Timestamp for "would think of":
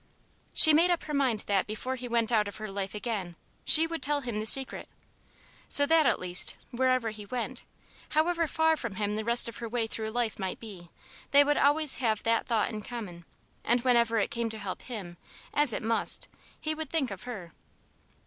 16.73-17.23